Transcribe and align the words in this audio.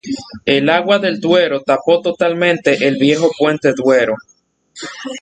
El 0.47 0.67
agua 0.71 0.97
del 0.97 1.19
Duero 1.19 1.61
tapó 1.61 2.01
totalmente 2.01 2.87
el 2.87 2.95
viejo 2.97 3.29
Puente 3.37 3.71
Duero. 3.77 4.15